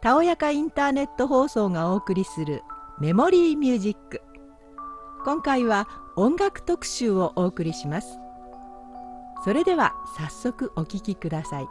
[0.00, 2.62] たおやかインターネット放送がお送りする
[3.00, 4.20] メモリーミュージック。
[5.24, 8.18] 今回は音楽特集をお送りします。
[9.44, 11.68] それでは早速お聴きください。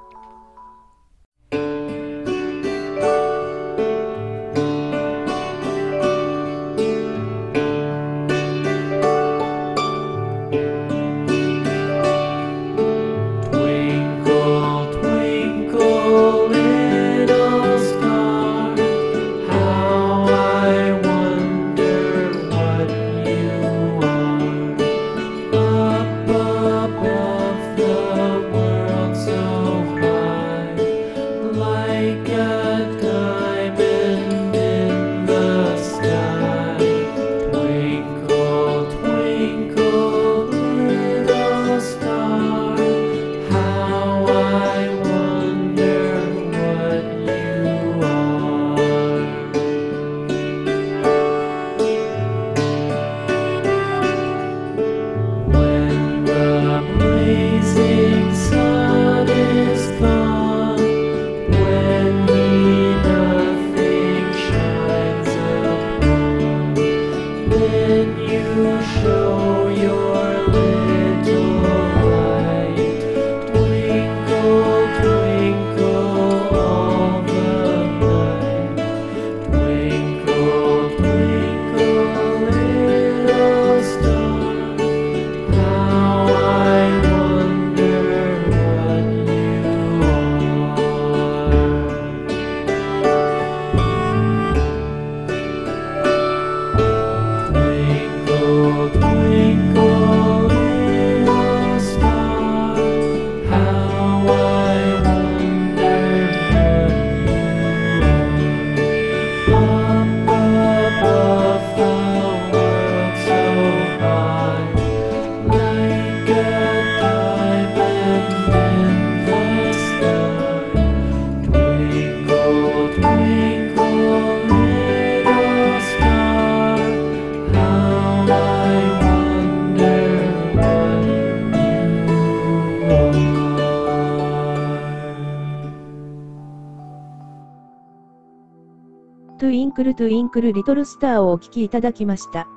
[139.72, 142.50] ンクル Twinkle Little Star をお聴きいただきました。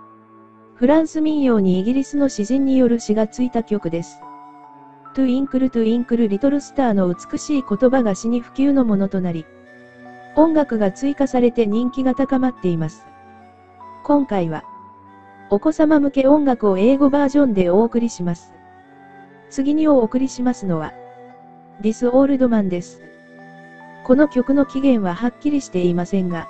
[0.75, 4.21] フランス民謡にイギリスの詩人による詩がついた曲です。
[5.15, 9.47] Twinkle Twinkle Little Star の美しい言葉が詩に不朽のものとなり、
[10.35, 13.07] 音楽が追加されて人気が高まっています。
[14.03, 14.65] 今回は、
[15.51, 18.53] お子様向け音楽を英語バージョンでお送りします。
[19.51, 20.93] 次にお送りしますのは、
[21.81, 23.01] This Old Man です。
[24.03, 26.49] この曲の起源ははっきりしていませんが、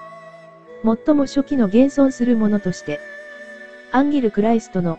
[0.85, 3.01] 最も初期の現存するものとして、
[3.91, 4.99] アンギル・クライストの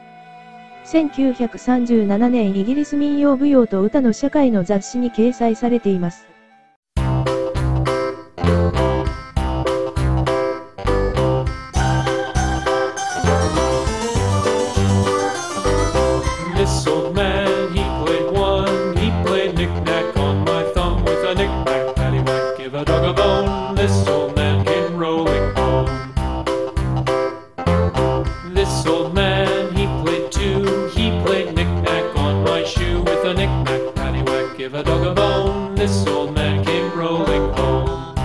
[0.86, 6.28] 1937年イギリス民謡舞踊と歌の社会の雑誌に掲載されています。
[34.66, 35.76] Give a dog a bone.
[35.76, 38.16] This old man came rolling home.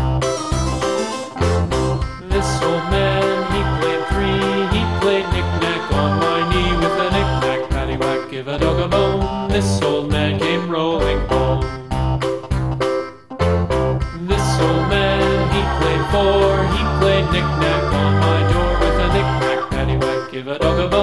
[2.31, 4.49] This old man, he played three.
[4.75, 9.51] He played knick-knack on my knee with a knick-knack, paddywhack, give a dog a bone.
[9.51, 11.61] This old man came rolling home.
[14.27, 15.21] This old man,
[15.55, 16.57] he played four.
[16.75, 21.00] He played knick-knack on my door with a knick-knack, paddywhack, give a dog a bone.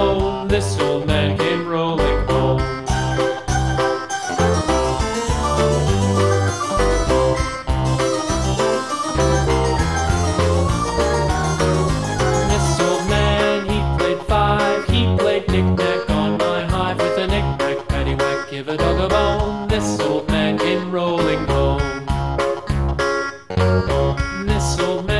[24.44, 25.17] Mistletoe.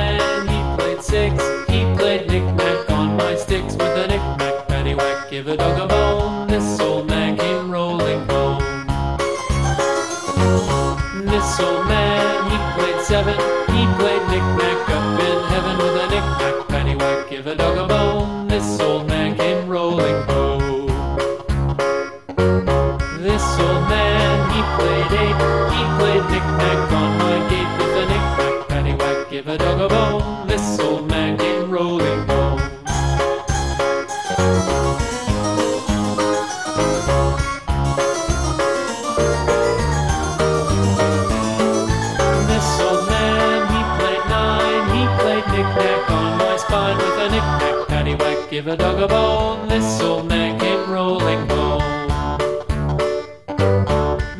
[47.29, 49.69] A knick-knack, paddywhack, give a dog a bone.
[49.69, 51.83] This old man came rolling home.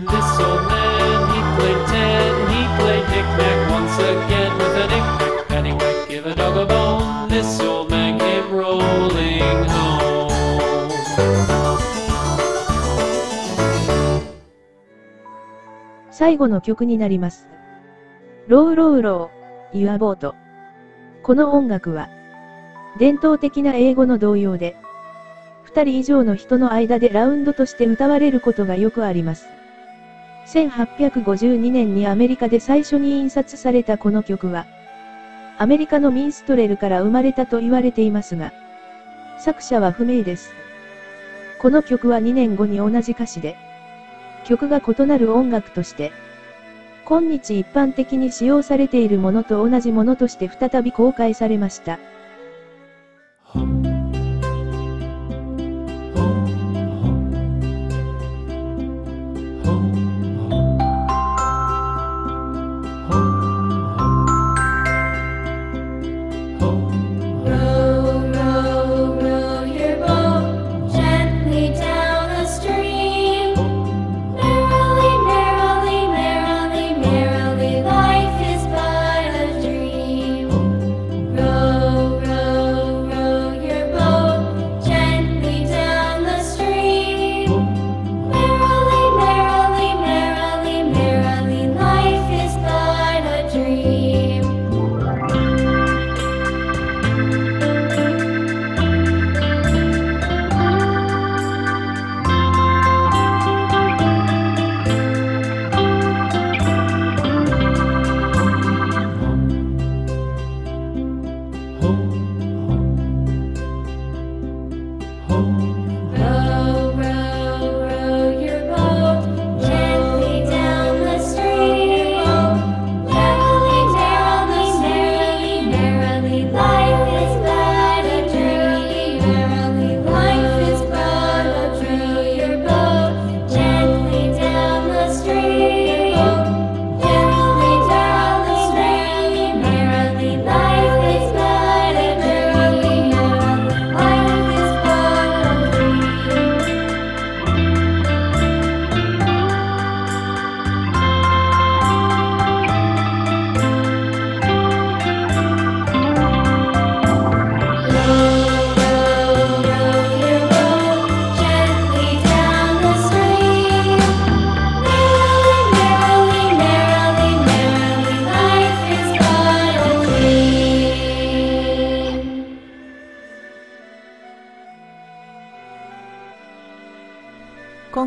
[0.07, 2.33] This old man, he played ten.
[2.49, 7.29] He played knick-knack once again with a knick-knack, paddywhack, give a dog a bone.
[7.29, 10.29] This old man came rolling home.
[16.11, 17.49] 最後の曲になります。
[18.49, 20.35] ローローロー、ユアボート。
[21.23, 22.09] この音楽は、
[22.97, 24.77] 伝統的な英語の童謡で、
[25.63, 29.47] 二人以上の人の間でラウンドとして歌われることがよくあります。
[30.47, 34.67] 1852年にアメリカで最初に印刷されたこの曲は、
[35.59, 38.53] アメリカのミンストレルから生まれたと言われていますが、
[39.39, 40.53] 作者は不明です。
[41.59, 43.57] この曲は2年後に同じ歌詞で、
[44.45, 46.13] 曲が異なる音楽として、
[47.05, 51.99] 今日一般的に使用されているものと同じものとして再び公開されました。